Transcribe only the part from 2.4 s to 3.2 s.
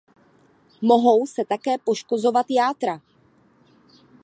játra.